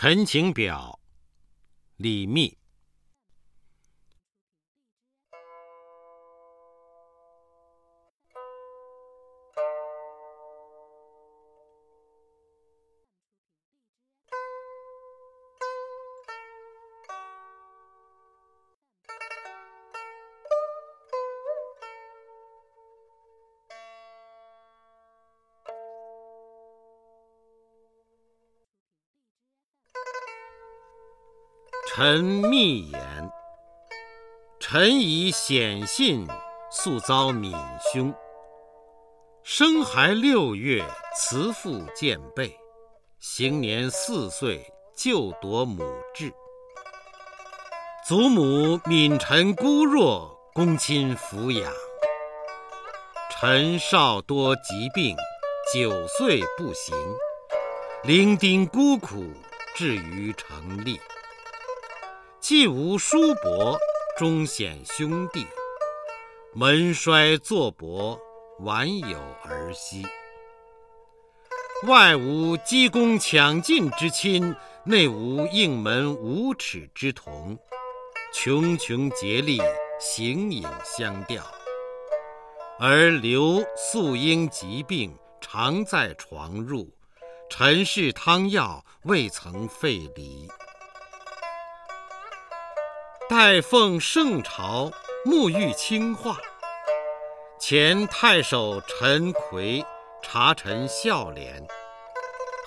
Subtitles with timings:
[0.00, 1.00] 陈情表，
[1.96, 2.56] 李密。
[32.00, 33.32] 臣密言：
[34.60, 36.28] 臣以显信，
[36.70, 37.52] 素遭闵
[37.92, 38.14] 凶。
[39.42, 40.84] 生孩六月，
[41.16, 42.52] 慈父见背；
[43.18, 45.82] 行年四岁，就夺母
[46.14, 46.32] 志。
[48.06, 51.72] 祖母敏臣孤弱，公亲抚养。
[53.28, 55.16] 臣少多疾病，
[55.74, 56.96] 九岁不行，
[58.04, 59.24] 伶仃孤苦，
[59.74, 61.00] 至于成立。
[62.48, 63.78] 既无叔伯，
[64.16, 65.46] 终显兄弟；
[66.54, 68.18] 门衰祚薄，
[68.60, 70.02] 晚有儿媳。
[71.86, 77.58] 外无积功抢进之亲，内无应门五尺之童，
[78.32, 79.60] 穷穷竭力，
[80.00, 81.44] 形影相吊。
[82.80, 86.88] 而刘素因疾病，常在床褥，
[87.50, 90.48] 陈氏汤药未曾废离。
[93.28, 94.90] 待奉圣朝，
[95.22, 96.38] 沐浴清化。
[97.60, 99.84] 前太守陈奎
[100.22, 101.66] 察臣孝廉，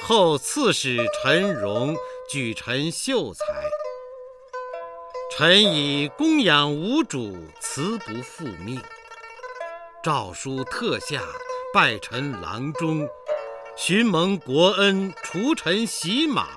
[0.04, 1.98] 后刺史陈荣
[2.30, 3.44] 举臣秀才。
[5.32, 8.80] 臣以供养无主，辞不复命。
[10.04, 11.24] 诏书特下，
[11.74, 13.10] 拜臣郎中，
[13.76, 16.48] 寻蒙国恩，除臣洗马。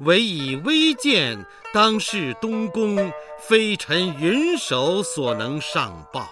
[0.00, 6.28] 唯以微贱，当是东宫，非臣云手所能上报。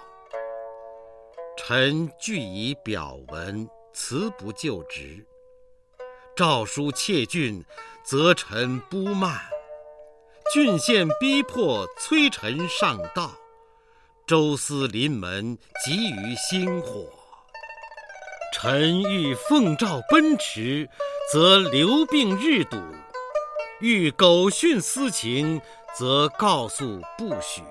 [1.57, 5.25] 臣据以表文，辞不就职。
[6.37, 7.65] 诏书窃郡，
[8.03, 9.41] 则臣不慢。
[10.53, 13.31] 郡县逼迫，催臣上道。
[14.27, 17.07] 周司临门，急于星火。
[18.53, 20.89] 臣欲奉诏奔驰，
[21.33, 22.77] 则流病日笃。
[23.81, 25.61] 欲苟训私情，
[25.95, 27.63] 则告诉不许。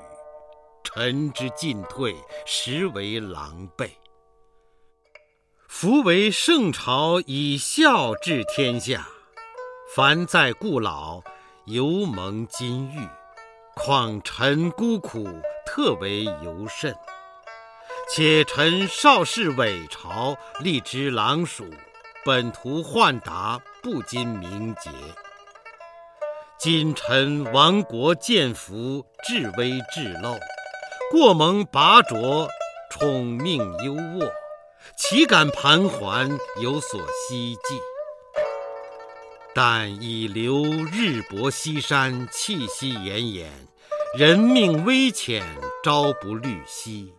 [0.84, 2.16] 臣之进退，
[2.46, 3.90] 实为狼狈。
[5.68, 9.08] 夫为圣朝以孝治天下，
[9.96, 11.22] 凡在故老，
[11.66, 13.08] 犹蒙金玉。
[13.76, 15.28] 况臣孤苦，
[15.66, 16.96] 特为尤甚。
[18.10, 21.66] 且臣少侍伪朝，立之郎署，
[22.24, 24.92] 本图宦达，不禁名节。
[26.64, 30.40] 今臣亡国贱福，至微至陋，
[31.12, 32.48] 过蒙拔擢，
[32.90, 34.32] 宠命优渥，
[34.96, 36.30] 岂敢盘桓，
[36.62, 37.78] 有所希冀？
[39.54, 43.46] 但以留日薄西山，气息奄奄，
[44.18, 45.44] 人命危浅，
[45.84, 47.14] 朝不虑夕。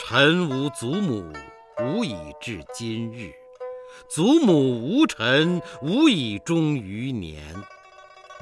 [0.00, 1.32] 臣无祖母，
[1.80, 3.30] 无以至今日；
[4.08, 7.40] 祖母无臣，无以终余年。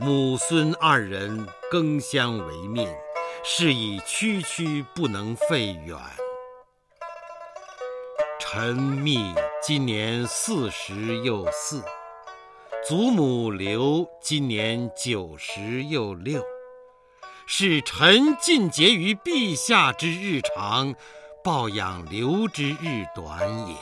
[0.01, 2.89] 母孙二人更相为命，
[3.43, 5.99] 是以区区不能废远。
[8.39, 11.83] 臣密今年四十又四，
[12.87, 16.45] 祖母刘今年九十又六，
[17.45, 20.95] 是臣尽节于陛下之日长，
[21.43, 23.75] 报养刘之日短也。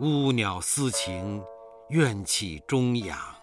[0.00, 1.40] 乌鸟私情，
[1.90, 3.35] 怨气终养。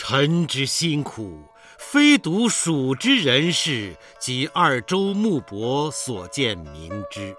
[0.00, 1.42] 臣之辛苦，
[1.76, 7.36] 非独蜀之人士及二州牧伯所见明之。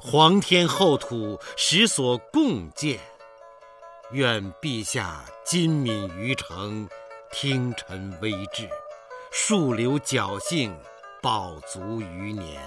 [0.00, 2.98] 皇天厚土，实所共鉴。
[4.10, 6.88] 愿陛下今敏于诚，
[7.30, 8.66] 听臣微志，
[9.30, 10.74] 树留侥幸，
[11.20, 12.58] 保足余年。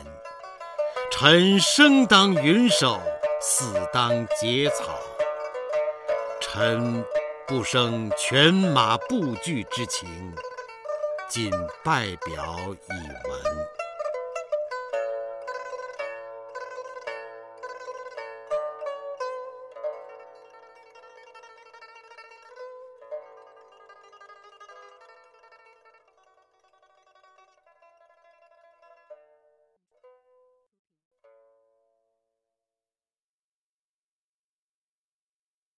[1.12, 3.02] 臣生当云手，
[3.42, 5.00] 死当结草。
[6.40, 7.04] 臣。
[7.48, 10.10] 不生犬马步惧之情，
[11.30, 11.52] 仅
[11.84, 13.85] 拜表以闻。